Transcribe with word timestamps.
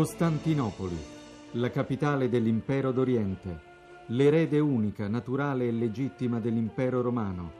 Costantinopoli, 0.00 0.96
la 1.52 1.68
capitale 1.68 2.30
dell'impero 2.30 2.90
d'Oriente, 2.90 3.60
l'erede 4.06 4.58
unica, 4.58 5.08
naturale 5.08 5.68
e 5.68 5.72
legittima 5.72 6.40
dell'impero 6.40 7.02
romano, 7.02 7.52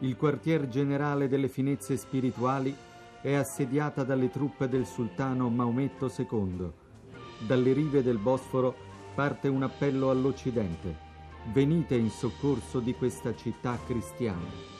il 0.00 0.16
quartier 0.16 0.66
generale 0.66 1.28
delle 1.28 1.46
finezze 1.46 1.96
spirituali, 1.96 2.74
è 3.20 3.34
assediata 3.34 4.02
dalle 4.02 4.30
truppe 4.30 4.68
del 4.68 4.84
sultano 4.84 5.48
Maometto 5.48 6.10
II. 6.12 6.68
Dalle 7.46 7.72
rive 7.72 8.02
del 8.02 8.18
Bosforo 8.18 8.74
parte 9.14 9.46
un 9.46 9.62
appello 9.62 10.10
all'Occidente. 10.10 10.92
Venite 11.52 11.94
in 11.94 12.10
soccorso 12.10 12.80
di 12.80 12.94
questa 12.94 13.32
città 13.36 13.78
cristiana. 13.86 14.74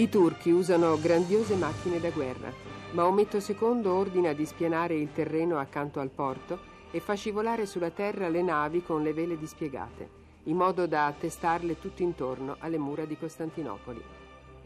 I 0.00 0.08
turchi 0.08 0.50
usano 0.50 0.98
grandiose 0.98 1.56
macchine 1.56 2.00
da 2.00 2.08
guerra. 2.08 2.50
Maometto 2.92 3.36
II 3.36 3.84
ordina 3.84 4.32
di 4.32 4.46
spianare 4.46 4.94
il 4.94 5.12
terreno 5.12 5.58
accanto 5.58 6.00
al 6.00 6.08
porto 6.08 6.58
e 6.90 7.00
fa 7.00 7.12
scivolare 7.12 7.66
sulla 7.66 7.90
terra 7.90 8.30
le 8.30 8.40
navi 8.40 8.82
con 8.82 9.02
le 9.02 9.12
vele 9.12 9.36
dispiegate, 9.36 10.08
in 10.44 10.56
modo 10.56 10.86
da 10.86 11.04
attestarle 11.04 11.78
tutto 11.78 12.00
intorno 12.00 12.56
alle 12.60 12.78
mura 12.78 13.04
di 13.04 13.18
Costantinopoli. 13.18 14.02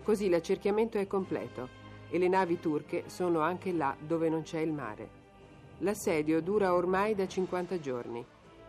Così 0.05 0.29
l'accerchiamento 0.29 0.99
è 0.99 1.09
completo 1.09 1.69
e 2.11 2.19
le 2.19 2.29
navi 2.29 2.61
turche 2.61 3.03
sono 3.07 3.41
anche 3.41 3.73
là 3.73 3.97
dove 3.99 4.29
non 4.29 4.43
c'è 4.43 4.61
il 4.61 4.73
mare. 4.73 5.09
L'assedio 5.79 6.41
dura 6.43 6.75
ormai 6.75 7.17
da 7.17 7.27
50 7.27 7.81
giorni. 7.81 8.25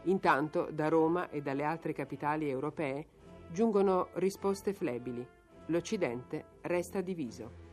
Intanto 0.05 0.67
da 0.71 0.89
Roma 0.89 1.29
e 1.29 1.43
dalle 1.43 1.63
altre 1.63 1.93
capitali 1.93 2.49
europee 2.49 3.05
giungono 3.51 4.07
risposte 4.13 4.73
flebili 4.73 5.34
l'Occidente 5.67 6.45
resta 6.61 7.01
diviso. 7.01 7.63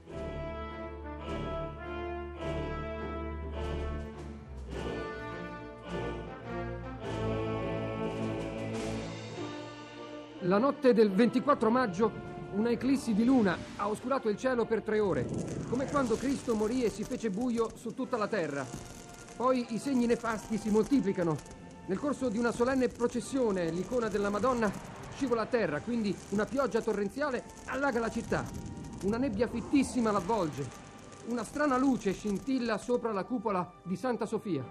La 10.41 10.59
notte 10.59 10.93
del 10.93 11.11
24 11.11 11.71
maggio 11.71 12.31
una 12.55 12.71
eclissi 12.71 13.15
di 13.15 13.25
luna 13.25 13.57
ha 13.77 13.89
oscurato 13.89 14.29
il 14.29 14.37
cielo 14.37 14.67
per 14.67 14.83
tre 14.83 14.99
ore, 15.01 15.27
come 15.71 15.87
quando 15.87 16.17
Cristo 16.17 16.55
morì 16.55 16.83
e 16.83 16.91
si 16.91 17.05
fece 17.05 17.31
buio 17.31 17.71
su 17.75 17.95
tutta 17.95 18.17
la 18.17 18.29
terra. 18.29 18.67
Poi 19.37 19.67
i 19.71 19.79
segni 19.79 20.07
nefasti 20.07 20.59
si 20.59 20.69
moltiplicano. 20.69 21.37
Nel 21.87 21.99
corso 21.99 22.29
di 22.29 22.39
una 22.39 22.53
solenne 22.53 22.89
processione, 22.89 23.71
l'icona 23.71 24.09
della 24.09 24.29
Madonna 24.31 24.71
scivola 25.15 25.43
a 25.43 25.47
terra, 25.47 25.81
quindi 25.81 26.15
una 26.31 26.45
pioggia 26.45 26.81
torrenziale 26.81 27.45
allaga 27.67 28.01
la 28.01 28.11
città. 28.11 28.45
Una 29.05 29.19
nebbia 29.19 29.49
fittissima 29.49 30.11
l'avvolge. 30.11 30.81
Una 31.27 31.45
strana 31.45 31.77
luce 31.77 32.13
scintilla 32.13 32.79
sopra 32.79 33.13
la 33.13 33.25
cupola 33.25 33.71
di 33.83 33.97
Santa 33.97 34.27
Sofia. 34.27 34.65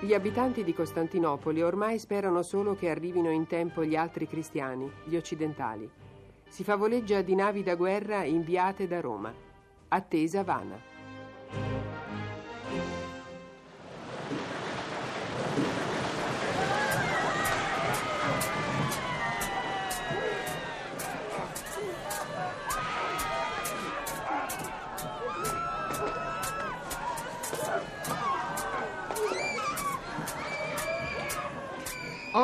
Gli 0.00 0.12
abitanti 0.12 0.64
di 0.64 0.74
Costantinopoli 0.74 1.62
ormai 1.62 1.98
sperano 1.98 2.42
solo 2.42 2.74
che 2.74 2.90
arrivino 2.90 3.30
in 3.30 3.46
tempo 3.46 3.84
gli 3.84 3.96
altri 3.96 4.28
cristiani, 4.28 4.90
gli 5.04 5.16
occidentali. 5.16 5.90
Si 6.46 6.62
favoleggia 6.62 7.22
di 7.22 7.34
navi 7.34 7.62
da 7.62 7.74
guerra 7.74 8.22
inviate 8.24 8.86
da 8.86 9.00
Roma. 9.00 9.32
Attesa 9.88 10.44
vana. 10.44 10.93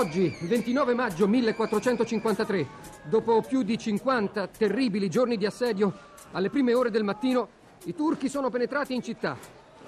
Oggi, 0.00 0.34
29 0.40 0.94
maggio 0.94 1.28
1453, 1.28 2.66
dopo 3.02 3.42
più 3.42 3.62
di 3.62 3.76
50 3.76 4.46
terribili 4.46 5.10
giorni 5.10 5.36
di 5.36 5.44
assedio, 5.44 5.92
alle 6.32 6.48
prime 6.48 6.72
ore 6.72 6.90
del 6.90 7.04
mattino, 7.04 7.48
i 7.84 7.94
turchi 7.94 8.30
sono 8.30 8.48
penetrati 8.48 8.94
in 8.94 9.02
città. 9.02 9.36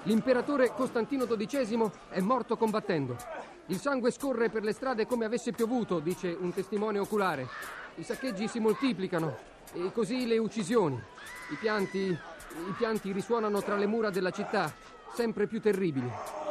L'imperatore 0.03 0.71
Costantino 0.75 1.25
XII 1.25 1.89
è 2.09 2.19
morto 2.19 2.57
combattendo. 2.57 3.17
Il 3.65 3.79
sangue 3.79 4.11
scorre 4.11 4.49
per 4.49 4.61
le 4.61 4.73
strade 4.73 5.07
come 5.07 5.25
avesse 5.25 5.51
piovuto, 5.51 5.97
dice 5.97 6.37
un 6.39 6.53
testimone 6.53 6.99
oculare. 6.99 7.47
I 7.95 8.03
saccheggi 8.03 8.47
si 8.47 8.59
moltiplicano 8.59 9.35
e 9.73 9.91
così 9.91 10.27
le 10.27 10.37
uccisioni. 10.37 11.01
I 11.49 11.55
pianti, 11.59 12.01
i 12.01 12.73
pianti 12.77 13.11
risuonano 13.11 13.63
tra 13.63 13.77
le 13.77 13.87
mura 13.87 14.11
della 14.11 14.29
città, 14.29 14.71
sempre 15.15 15.47
più 15.47 15.59
terribili. 15.59 16.42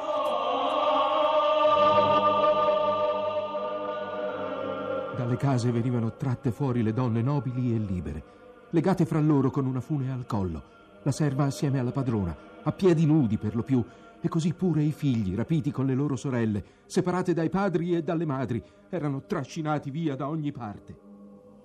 Dalle 5.32 5.44
case 5.44 5.70
venivano 5.70 6.15
tratte 6.19 6.50
fuori 6.50 6.82
le 6.82 6.93
donne 6.93 7.22
nobili 7.22 7.75
e 7.75 7.78
libere, 7.78 8.22
legate 8.69 9.06
fra 9.06 9.19
loro 9.19 9.50
con 9.50 9.65
una 9.65 9.81
fune 9.81 10.12
al 10.12 10.26
collo, 10.26 10.62
la 11.03 11.10
serva 11.10 11.44
assieme 11.44 11.78
alla 11.78 11.91
padrona, 11.91 12.37
a 12.62 12.70
piedi 12.72 13.06
nudi 13.06 13.38
per 13.38 13.56
lo 13.56 13.62
più, 13.62 13.82
e 14.20 14.28
così 14.28 14.53
pure 14.53 14.82
i 14.82 14.93
figli, 14.93 15.34
rapiti 15.34 15.70
con 15.70 15.87
le 15.87 15.94
loro 15.94 16.16
sorelle, 16.16 16.62
separate 16.84 17.32
dai 17.32 17.48
padri 17.48 17.97
e 17.97 18.03
dalle 18.03 18.26
madri, 18.26 18.62
erano 18.91 19.25
trascinati 19.25 19.91
via 19.91 20.16
da 20.16 20.28
ogni 20.28 20.53
parte. 20.53 20.98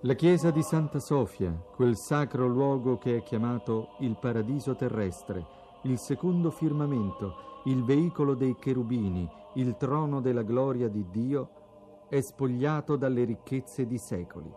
La 0.00 0.14
chiesa 0.14 0.50
di 0.50 0.62
Santa 0.62 0.98
Sofia, 0.98 1.50
quel 1.50 1.94
sacro 1.94 2.46
luogo 2.46 2.96
che 2.96 3.18
è 3.18 3.22
chiamato 3.22 3.96
il 4.00 4.16
paradiso 4.18 4.76
terrestre, 4.76 5.44
il 5.82 5.98
secondo 5.98 6.50
firmamento, 6.50 7.60
il 7.66 7.84
veicolo 7.84 8.32
dei 8.32 8.56
cherubini, 8.58 9.28
il 9.56 9.76
trono 9.76 10.22
della 10.22 10.42
gloria 10.42 10.88
di 10.88 11.04
Dio, 11.10 11.50
è 12.08 12.20
spogliato 12.20 12.96
dalle 12.96 13.24
ricchezze 13.24 13.86
di 13.86 13.98
secoli. 13.98 14.50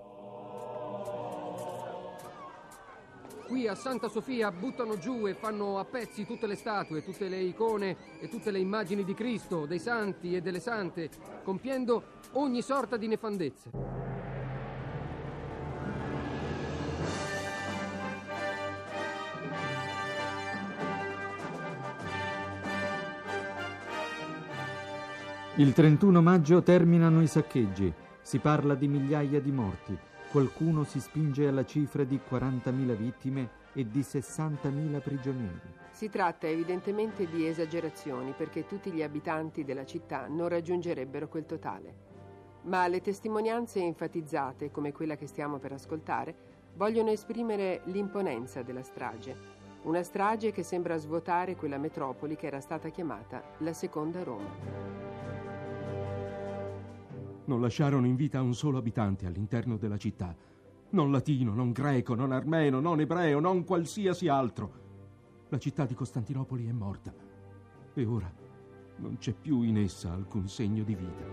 Qui 3.45 3.67
a 3.67 3.75
Santa 3.75 4.07
Sofia 4.07 4.50
buttano 4.50 4.97
giù 4.97 5.28
e 5.28 5.34
fanno 5.34 5.78
a 5.78 5.84
pezzi 5.84 6.25
tutte 6.25 6.47
le 6.47 6.56
statue, 6.56 7.03
tutte 7.03 7.28
le 7.28 7.40
icone 7.40 7.97
e 8.22 8.29
tutte 8.29 8.50
le 8.50 8.59
immagini 8.59 9.03
di 9.03 9.13
Cristo, 9.13 9.66
dei 9.66 9.79
santi 9.79 10.34
e 10.34 10.41
delle 10.41 10.61
sante, 10.61 11.09
compiendo 11.43 12.03
ogni 12.34 12.61
sorta 12.61 12.96
di 12.96 13.08
nefandezze. 13.08 14.01
Il 25.56 25.74
31 25.74 26.22
maggio 26.22 26.64
terminano 26.64 27.22
i 27.22 27.28
saccheggi. 27.28 27.94
Si 28.22 28.40
parla 28.40 28.74
di 28.74 28.88
migliaia 28.88 29.42
di 29.42 29.52
morti. 29.52 29.98
Qualcuno 30.32 30.86
si 30.86 31.02
spinge 31.02 31.46
alla 31.46 31.66
cifra 31.66 32.06
di 32.06 32.18
40.000 32.18 32.96
vittime 32.96 33.50
e 33.74 33.86
di 33.86 34.00
60.000 34.00 35.02
prigionieri. 35.02 35.59
Si 35.92 36.09
tratta 36.09 36.48
evidentemente 36.48 37.28
di 37.28 37.46
esagerazioni 37.46 38.34
perché 38.36 38.66
tutti 38.66 38.92
gli 38.92 39.03
abitanti 39.03 39.66
della 39.66 39.84
città 39.84 40.28
non 40.28 40.48
raggiungerebbero 40.48 41.28
quel 41.28 41.46
totale. 41.46 41.96
Ma 42.64 42.88
le 42.88 43.02
testimonianze 43.02 43.82
enfatizzate, 43.82 44.72
come 44.72 44.94
quella 44.94 45.18
che 45.18 45.28
stiamo 45.28 45.58
per 45.58 45.74
ascoltare, 45.74 46.34
vogliono 46.76 47.09
esprimere 47.09 47.82
l'imponenza 47.86 48.62
della 48.62 48.84
strage. 48.84 49.59
una 49.84 50.03
strage 50.03 50.52
che 50.52 50.64
sembra 50.64 50.96
svuotare 50.98 51.56
quella 51.56 51.78
metropoli 51.78 52.36
che 52.36 52.46
era 52.46 52.62
stata 52.62 52.90
chiamata 52.90 53.42
la 53.58 53.74
seconda 53.74 54.24
Roma. 54.24 55.10
Non 57.52 57.59
lasciarono 57.59 58.06
in 58.06 58.16
vita 58.16 58.42
un 58.42 58.53
solo 58.53 58.78
abitante 58.78 59.26
all'interno 59.26 59.76
della 59.76 59.98
città. 59.98 60.34
Non 60.92 61.12
latino, 61.12 61.53
non 61.53 61.74
greco, 61.74 62.16
non 62.16 62.32
armeno, 62.32 62.80
non 62.80 63.02
ebreo, 63.02 63.42
non 63.42 63.66
qualsiasi 63.66 64.30
altro. 64.30 64.72
La 65.50 65.58
città 65.58 65.86
di 65.86 65.94
Costantinopoli 65.94 66.66
è 66.70 66.72
morta. 66.72 67.14
E 67.94 68.06
ora 68.06 68.34
non 69.00 69.18
c'è 69.18 69.34
più 69.34 69.64
in 69.64 69.78
essa 69.80 70.14
alcun 70.14 70.48
segno 70.48 70.86
di 70.86 70.96
vita. 70.96 71.26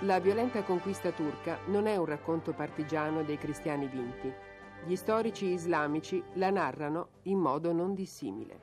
La 0.00 0.18
violenta 0.18 0.62
conquista 0.62 1.12
turca 1.12 1.58
non 1.66 1.86
è 1.86 1.96
un 1.96 2.06
racconto 2.06 2.54
partigiano 2.54 3.22
dei 3.22 3.36
cristiani 3.36 3.86
vinti. 3.86 4.32
Gli 4.88 4.96
storici 4.96 5.44
islamici 5.44 6.24
la 6.36 6.48
narrano 6.48 7.08
in 7.24 7.36
modo 7.38 7.74
non 7.74 7.92
dissimile. 7.92 8.62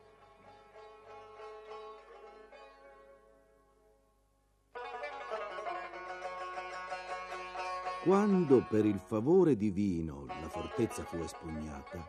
Quando 8.03 8.65
per 8.67 8.87
il 8.87 8.97
favore 8.97 9.55
divino 9.55 10.25
la 10.25 10.49
fortezza 10.49 11.03
fu 11.03 11.17
espugnata, 11.17 12.03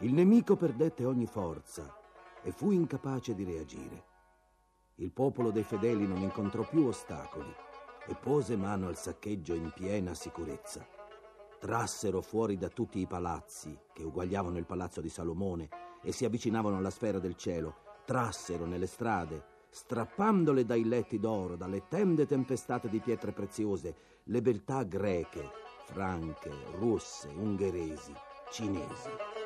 il 0.00 0.12
nemico 0.12 0.56
perdette 0.56 1.06
ogni 1.06 1.24
forza 1.24 1.90
e 2.42 2.52
fu 2.52 2.70
incapace 2.70 3.34
di 3.34 3.44
reagire. 3.44 4.04
Il 4.96 5.10
popolo 5.10 5.50
dei 5.50 5.62
fedeli 5.62 6.06
non 6.06 6.20
incontrò 6.20 6.68
più 6.68 6.84
ostacoli 6.84 7.54
e 8.08 8.14
pose 8.14 8.58
mano 8.58 8.88
al 8.88 8.98
saccheggio 8.98 9.54
in 9.54 9.72
piena 9.74 10.12
sicurezza. 10.12 10.93
Trassero 11.64 12.20
fuori 12.20 12.58
da 12.58 12.68
tutti 12.68 12.98
i 12.98 13.06
palazzi, 13.06 13.74
che 13.94 14.02
uguagliavano 14.02 14.58
il 14.58 14.66
palazzo 14.66 15.00
di 15.00 15.08
Salomone 15.08 15.70
e 16.02 16.12
si 16.12 16.26
avvicinavano 16.26 16.76
alla 16.76 16.90
sfera 16.90 17.18
del 17.18 17.36
cielo, 17.36 17.76
trassero 18.04 18.66
nelle 18.66 18.86
strade, 18.86 19.42
strappandole 19.70 20.66
dai 20.66 20.84
letti 20.84 21.18
d'oro, 21.18 21.56
dalle 21.56 21.88
tende 21.88 22.26
tempestate 22.26 22.90
di 22.90 23.00
pietre 23.00 23.32
preziose, 23.32 23.96
le 24.24 24.42
beltà 24.42 24.82
greche, 24.82 25.48
franche, 25.86 26.50
russe, 26.72 27.28
ungheresi, 27.28 28.12
cinesi. 28.50 29.43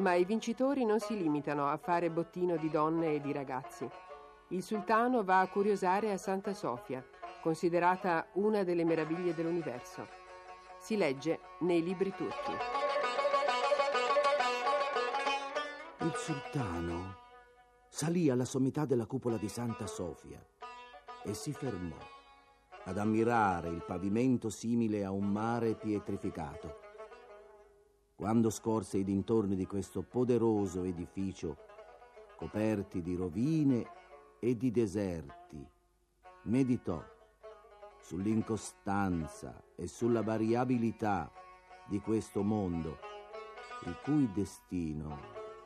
Ma 0.00 0.14
i 0.14 0.24
vincitori 0.24 0.86
non 0.86 0.98
si 0.98 1.14
limitano 1.14 1.66
a 1.68 1.76
fare 1.76 2.08
bottino 2.08 2.56
di 2.56 2.70
donne 2.70 3.12
e 3.14 3.20
di 3.20 3.32
ragazzi. 3.32 3.86
Il 4.48 4.62
sultano 4.62 5.22
va 5.22 5.40
a 5.40 5.48
curiosare 5.48 6.10
a 6.10 6.16
Santa 6.16 6.54
Sofia, 6.54 7.04
considerata 7.42 8.26
una 8.34 8.64
delle 8.64 8.84
meraviglie 8.84 9.34
dell'universo. 9.34 10.08
Si 10.78 10.96
legge 10.96 11.40
nei 11.60 11.82
libri 11.82 12.14
turchi. 12.16 12.52
Il 15.98 16.14
sultano 16.14 17.16
salì 17.86 18.30
alla 18.30 18.46
sommità 18.46 18.86
della 18.86 19.04
cupola 19.04 19.36
di 19.36 19.48
Santa 19.50 19.86
Sofia 19.86 20.42
e 21.22 21.34
si 21.34 21.52
fermò 21.52 21.98
ad 22.84 22.96
ammirare 22.96 23.68
il 23.68 23.84
pavimento 23.86 24.48
simile 24.48 25.04
a 25.04 25.10
un 25.10 25.26
mare 25.30 25.74
pietrificato 25.74 26.88
quando 28.20 28.50
scorse 28.50 28.98
i 28.98 29.02
dintorni 29.02 29.56
di 29.56 29.64
questo 29.64 30.02
poderoso 30.02 30.82
edificio, 30.82 31.56
coperti 32.36 33.00
di 33.00 33.16
rovine 33.16 33.86
e 34.38 34.58
di 34.58 34.70
deserti, 34.70 35.66
meditò 36.42 37.02
sull'incostanza 37.98 39.64
e 39.74 39.86
sulla 39.86 40.20
variabilità 40.20 41.32
di 41.88 41.98
questo 42.00 42.42
mondo, 42.42 42.98
il 43.86 43.96
cui 44.04 44.30
destino 44.34 45.18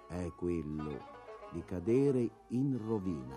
è 0.07 0.31
quello 0.37 1.01
di 1.51 1.65
cadere 1.65 2.31
in 2.51 2.79
rovina. 2.87 3.35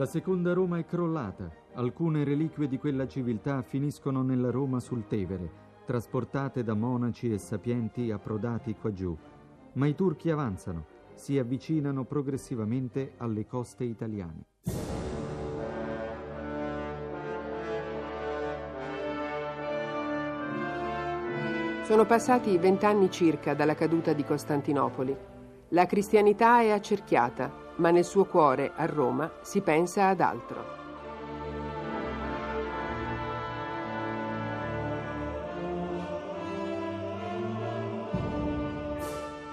La 0.00 0.06
seconda 0.06 0.54
Roma 0.54 0.78
è 0.78 0.86
crollata. 0.86 1.52
Alcune 1.74 2.24
reliquie 2.24 2.66
di 2.66 2.78
quella 2.78 3.06
civiltà 3.06 3.60
finiscono 3.60 4.22
nella 4.22 4.50
Roma 4.50 4.80
sul 4.80 5.06
Tevere, 5.06 5.52
trasportate 5.84 6.64
da 6.64 6.72
monaci 6.72 7.30
e 7.30 7.36
sapienti 7.36 8.10
approdati 8.10 8.74
qua 8.80 8.94
giù. 8.94 9.14
Ma 9.74 9.86
i 9.86 9.94
turchi 9.94 10.30
avanzano, 10.30 10.86
si 11.12 11.38
avvicinano 11.38 12.04
progressivamente 12.04 13.12
alle 13.18 13.44
coste 13.46 13.84
italiane. 13.84 14.44
Sono 21.82 22.06
passati 22.06 22.56
vent'anni 22.56 23.10
circa 23.10 23.52
dalla 23.52 23.74
caduta 23.74 24.14
di 24.14 24.24
Costantinopoli. 24.24 25.14
La 25.72 25.84
cristianità 25.84 26.62
è 26.62 26.70
accerchiata, 26.70 27.59
ma 27.80 27.90
nel 27.90 28.04
suo 28.04 28.26
cuore, 28.26 28.72
a 28.76 28.84
Roma, 28.84 29.30
si 29.40 29.62
pensa 29.62 30.08
ad 30.08 30.20
altro. 30.20 30.78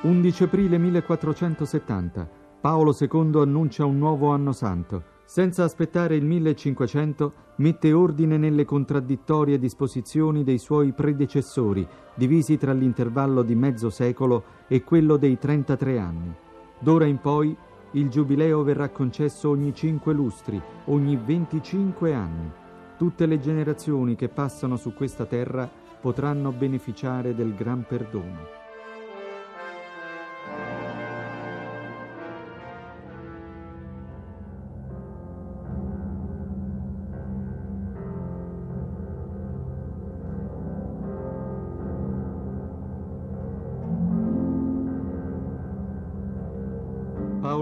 «11 0.02 0.44
aprile 0.44 0.78
1470. 0.78 2.30
Paolo 2.60 2.96
II 2.98 3.42
annuncia 3.42 3.86
un 3.86 3.98
nuovo 3.98 4.30
anno 4.32 4.52
santo. 4.52 5.16
Senza 5.26 5.64
aspettare 5.64 6.16
il 6.16 6.24
1500, 6.24 7.34
mette 7.58 7.92
ordine 7.92 8.38
nelle 8.38 8.64
contraddittorie 8.64 9.58
disposizioni 9.58 10.44
dei 10.44 10.58
suoi 10.58 10.94
predecessori, 10.94 11.86
divisi 12.14 12.58
tra 12.58 12.72
l'intervallo 12.72 13.42
di 13.42 13.56
mezzo 13.56 13.90
secolo 13.90 14.44
e 14.68 14.84
quello 14.84 15.18
dei 15.18 15.38
33 15.38 16.00
anni. 16.00 16.34
D'ora 16.80 17.06
in 17.06 17.20
poi 17.20 17.56
il 17.92 18.10
giubileo 18.10 18.64
verrà 18.64 18.90
concesso 18.90 19.50
ogni 19.50 19.74
cinque 19.74 20.14
lustri, 20.14 20.62
ogni 20.86 21.16
25 21.16 22.14
anni. 22.14 22.52
Tutte 22.98 23.26
le 23.26 23.40
generazioni 23.40 24.16
che 24.16 24.28
passano 24.28 24.76
su 24.76 24.94
questa 24.94 25.26
terra 25.26 25.70
potranno 26.00 26.52
beneficiare 26.52 27.34
del 27.34 27.56
gran 27.56 27.86
perdono. 27.88 28.67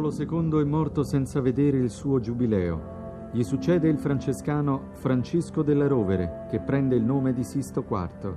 Paolo 0.06 0.52
II 0.52 0.62
è 0.62 0.64
morto 0.66 1.04
senza 1.04 1.42
vedere 1.42 1.78
il 1.78 1.90
suo 1.90 2.20
giubileo. 2.20 3.30
Gli 3.32 3.42
succede 3.42 3.88
il 3.88 3.98
francescano 3.98 4.90
Francisco 4.92 5.64
della 5.64 5.88
Rovere, 5.88 6.46
che 6.48 6.60
prende 6.60 6.96
il 6.96 7.04
nome 7.04 7.34
di 7.34 7.44
Sisto 7.44 7.84
IV. 7.90 8.36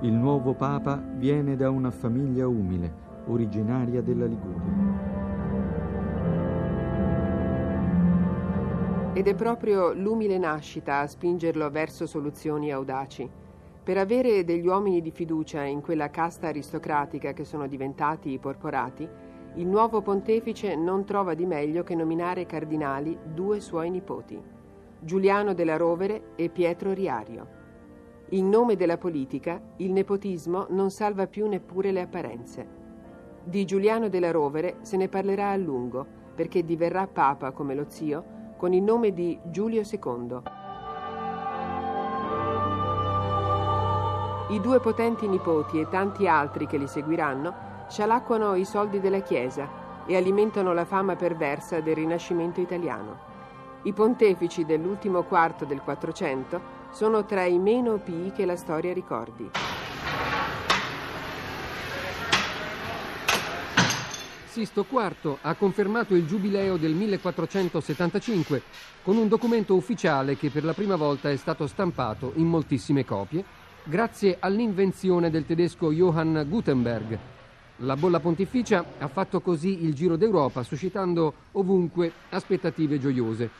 Il 0.00 0.12
nuovo 0.12 0.54
Papa 0.54 1.04
viene 1.16 1.54
da 1.54 1.68
una 1.68 1.90
famiglia 1.90 2.46
umile, 2.46 2.90
originaria 3.26 4.00
della 4.00 4.24
Liguria. 4.24 5.10
Ed 9.12 9.26
è 9.26 9.34
proprio 9.34 9.92
l'umile 9.92 10.38
nascita 10.38 11.00
a 11.00 11.06
spingerlo 11.06 11.68
verso 11.68 12.06
soluzioni 12.06 12.72
audaci. 12.72 13.28
Per 13.84 13.98
avere 13.98 14.44
degli 14.44 14.66
uomini 14.66 15.02
di 15.02 15.10
fiducia 15.10 15.62
in 15.62 15.82
quella 15.82 16.08
casta 16.08 16.46
aristocratica 16.46 17.34
che 17.34 17.44
sono 17.44 17.66
diventati 17.66 18.30
i 18.30 18.38
porporati, 18.38 19.06
il 19.56 19.66
nuovo 19.66 20.00
pontefice 20.00 20.74
non 20.74 21.04
trova 21.04 21.34
di 21.34 21.44
meglio 21.44 21.82
che 21.82 21.94
nominare 21.94 22.46
cardinali 22.46 23.18
due 23.22 23.60
suoi 23.60 23.90
nipoti, 23.90 24.40
Giuliano 24.98 25.52
della 25.52 25.76
Rovere 25.76 26.32
e 26.36 26.48
Pietro 26.48 26.92
Riario. 26.92 27.60
In 28.30 28.48
nome 28.48 28.76
della 28.76 28.96
politica, 28.96 29.60
il 29.76 29.92
nepotismo 29.92 30.66
non 30.70 30.90
salva 30.90 31.26
più 31.26 31.46
neppure 31.48 31.92
le 31.92 32.00
apparenze. 32.00 32.66
Di 33.44 33.66
Giuliano 33.66 34.08
della 34.08 34.30
Rovere 34.30 34.76
se 34.80 34.96
ne 34.96 35.08
parlerà 35.08 35.50
a 35.50 35.56
lungo, 35.56 36.06
perché 36.34 36.64
diverrà 36.64 37.06
papa 37.06 37.50
come 37.50 37.74
lo 37.74 37.84
zio 37.88 38.24
con 38.56 38.72
il 38.72 38.82
nome 38.82 39.12
di 39.12 39.38
Giulio 39.50 39.82
II. 39.82 40.40
I 44.48 44.60
due 44.60 44.80
potenti 44.80 45.28
nipoti 45.28 45.78
e 45.78 45.88
tanti 45.88 46.26
altri 46.26 46.66
che 46.66 46.78
li 46.78 46.86
seguiranno 46.86 47.71
scialacquano 47.92 48.54
i 48.54 48.64
soldi 48.64 49.00
della 49.00 49.20
Chiesa 49.20 50.04
e 50.06 50.16
alimentano 50.16 50.72
la 50.72 50.86
fama 50.86 51.14
perversa 51.14 51.80
del 51.80 51.94
Rinascimento 51.94 52.58
italiano. 52.58 53.30
I 53.82 53.92
pontefici 53.92 54.64
dell'ultimo 54.64 55.24
quarto 55.24 55.66
del 55.66 55.82
Quattrocento 55.82 56.80
sono 56.90 57.26
tra 57.26 57.44
i 57.44 57.58
meno 57.58 57.98
pii 57.98 58.32
che 58.32 58.46
la 58.46 58.56
storia 58.56 58.94
ricordi. 58.94 59.50
Sisto 64.46 64.86
IV 64.88 65.36
ha 65.42 65.54
confermato 65.54 66.14
il 66.14 66.26
giubileo 66.26 66.78
del 66.78 66.94
1475 66.94 68.62
con 69.02 69.18
un 69.18 69.28
documento 69.28 69.74
ufficiale 69.74 70.38
che 70.38 70.48
per 70.48 70.64
la 70.64 70.72
prima 70.72 70.96
volta 70.96 71.28
è 71.28 71.36
stato 71.36 71.66
stampato 71.66 72.32
in 72.36 72.46
moltissime 72.46 73.04
copie 73.04 73.44
grazie 73.84 74.38
all'invenzione 74.40 75.28
del 75.28 75.44
tedesco 75.44 75.92
Johann 75.92 76.40
Gutenberg. 76.48 77.40
La 77.76 77.96
bolla 77.96 78.20
pontificia 78.20 78.84
ha 78.98 79.08
fatto 79.08 79.40
così 79.40 79.84
il 79.84 79.94
giro 79.94 80.16
d'Europa, 80.16 80.62
suscitando 80.62 81.34
ovunque 81.52 82.12
aspettative 82.28 83.00
gioiose. 83.00 83.50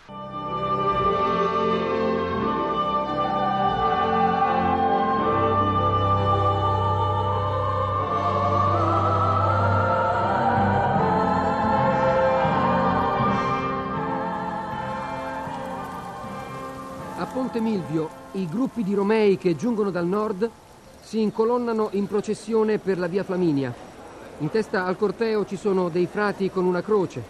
A 17.16 17.26
Ponte 17.26 17.60
Milvio 17.60 18.08
i 18.32 18.46
gruppi 18.46 18.84
di 18.84 18.94
Romei 18.94 19.36
che 19.36 19.56
giungono 19.56 19.90
dal 19.90 20.06
nord 20.06 20.48
si 21.00 21.20
incolonnano 21.20 21.88
in 21.92 22.06
processione 22.06 22.78
per 22.78 22.98
la 22.98 23.08
via 23.08 23.24
Flaminia. 23.24 23.91
In 24.42 24.50
testa 24.50 24.86
al 24.86 24.96
corteo 24.96 25.46
ci 25.46 25.56
sono 25.56 25.88
dei 25.88 26.06
frati 26.06 26.50
con 26.50 26.64
una 26.64 26.82
croce. 26.82 27.22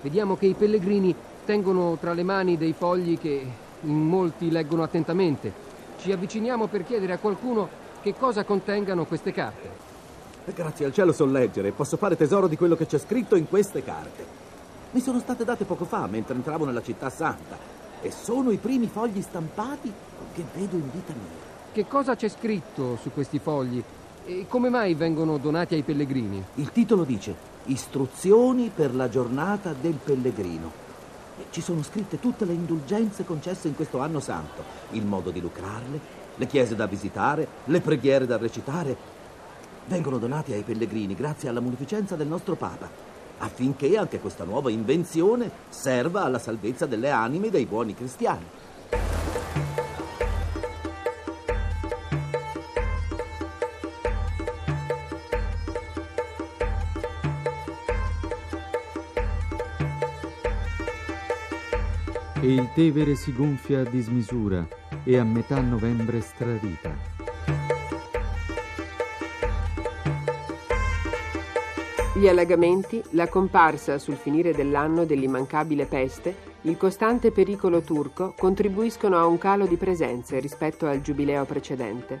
Vediamo 0.00 0.36
che 0.36 0.46
i 0.46 0.54
pellegrini 0.54 1.14
tengono 1.44 1.96
tra 2.00 2.12
le 2.14 2.24
mani 2.24 2.56
dei 2.56 2.72
fogli 2.72 3.16
che 3.16 3.46
in 3.82 3.94
molti 3.94 4.50
leggono 4.50 4.82
attentamente. 4.82 5.52
Ci 5.98 6.10
avviciniamo 6.10 6.66
per 6.66 6.82
chiedere 6.82 7.12
a 7.12 7.18
qualcuno 7.18 7.68
che 8.02 8.12
cosa 8.12 8.42
contengano 8.42 9.04
queste 9.04 9.30
carte. 9.30 9.70
Grazie 10.52 10.86
al 10.86 10.92
cielo 10.92 11.12
so 11.12 11.26
leggere, 11.26 11.70
posso 11.70 11.96
fare 11.96 12.16
tesoro 12.16 12.48
di 12.48 12.56
quello 12.56 12.74
che 12.74 12.86
c'è 12.86 12.98
scritto 12.98 13.36
in 13.36 13.48
queste 13.48 13.84
carte. 13.84 14.26
Mi 14.90 15.00
sono 15.00 15.20
state 15.20 15.44
date 15.44 15.64
poco 15.64 15.84
fa 15.84 16.08
mentre 16.08 16.34
entravo 16.34 16.64
nella 16.64 16.82
città 16.82 17.08
santa 17.08 17.56
e 18.02 18.10
sono 18.10 18.50
i 18.50 18.56
primi 18.56 18.88
fogli 18.88 19.22
stampati 19.22 19.92
che 20.34 20.44
vedo 20.54 20.74
in 20.74 20.90
vita 20.90 21.12
mia. 21.12 21.46
Che 21.70 21.86
cosa 21.86 22.16
c'è 22.16 22.28
scritto 22.28 22.98
su 23.00 23.12
questi 23.12 23.38
fogli? 23.38 23.80
E 24.30 24.44
come 24.46 24.68
mai 24.68 24.92
vengono 24.92 25.38
donati 25.38 25.74
ai 25.74 25.82
pellegrini? 25.82 26.44
Il 26.56 26.70
titolo 26.70 27.04
dice 27.04 27.34
Istruzioni 27.64 28.70
per 28.74 28.94
la 28.94 29.08
giornata 29.08 29.72
del 29.72 29.94
pellegrino. 29.94 30.70
Ci 31.48 31.62
sono 31.62 31.82
scritte 31.82 32.20
tutte 32.20 32.44
le 32.44 32.52
indulgenze 32.52 33.24
concesse 33.24 33.68
in 33.68 33.74
questo 33.74 34.00
anno 34.00 34.20
santo, 34.20 34.62
il 34.90 35.06
modo 35.06 35.30
di 35.30 35.40
lucrarle, 35.40 35.98
le 36.36 36.46
chiese 36.46 36.76
da 36.76 36.84
visitare, 36.84 37.48
le 37.64 37.80
preghiere 37.80 38.26
da 38.26 38.36
recitare. 38.36 38.94
Vengono 39.86 40.18
donati 40.18 40.52
ai 40.52 40.62
pellegrini 40.62 41.14
grazie 41.14 41.48
alla 41.48 41.60
munificenza 41.60 42.14
del 42.14 42.26
nostro 42.26 42.54
Papa 42.54 43.08
affinché 43.38 43.96
anche 43.96 44.20
questa 44.20 44.44
nuova 44.44 44.70
invenzione 44.70 45.50
serva 45.70 46.24
alla 46.24 46.38
salvezza 46.38 46.86
delle 46.86 47.10
anime 47.10 47.48
dei 47.48 47.64
buoni 47.64 47.94
cristiani. 47.94 48.44
E 62.40 62.52
il 62.52 62.68
Tevere 62.72 63.16
si 63.16 63.32
gonfia 63.32 63.80
a 63.80 63.84
dismisura 63.84 64.64
e 65.02 65.18
a 65.18 65.24
metà 65.24 65.60
novembre 65.60 66.20
stravita. 66.20 66.94
Gli 72.14 72.28
allagamenti, 72.28 73.02
la 73.10 73.28
comparsa 73.28 73.98
sul 73.98 74.14
finire 74.14 74.52
dell'anno 74.52 75.04
dell'immancabile 75.04 75.86
peste, 75.86 76.46
il 76.62 76.76
costante 76.76 77.32
pericolo 77.32 77.80
turco 77.80 78.34
contribuiscono 78.36 79.16
a 79.16 79.26
un 79.26 79.36
calo 79.38 79.66
di 79.66 79.76
presenze 79.76 80.38
rispetto 80.38 80.86
al 80.86 81.00
giubileo 81.00 81.44
precedente. 81.44 82.20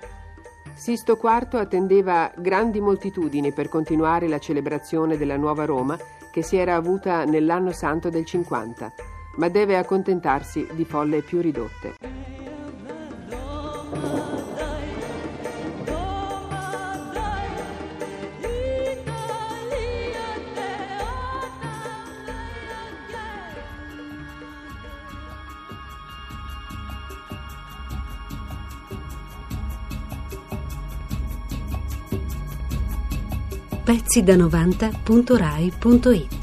Sisto 0.74 1.12
IV 1.20 1.54
attendeva 1.54 2.32
grandi 2.36 2.80
moltitudini 2.80 3.52
per 3.52 3.68
continuare 3.68 4.26
la 4.26 4.38
celebrazione 4.38 5.16
della 5.16 5.36
nuova 5.36 5.64
Roma 5.64 5.96
che 6.32 6.42
si 6.42 6.56
era 6.56 6.74
avuta 6.74 7.24
nell'anno 7.24 7.70
santo 7.72 8.10
del 8.10 8.24
50, 8.24 8.92
ma 9.38 9.48
deve 9.48 9.76
accontentarsi 9.76 10.68
di 10.72 10.84
folle 10.84 11.22
più 11.22 11.40
ridotte. 11.40 12.18
pezzi 33.88 34.22
da 34.22 34.36
90.rai.it 34.36 36.37